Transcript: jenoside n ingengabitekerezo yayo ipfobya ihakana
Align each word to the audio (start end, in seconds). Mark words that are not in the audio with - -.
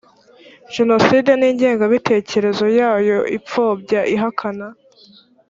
jenoside 0.75 1.31
n 1.35 1.41
ingengabitekerezo 1.49 2.65
yayo 2.79 3.17
ipfobya 3.37 4.01
ihakana 4.15 4.67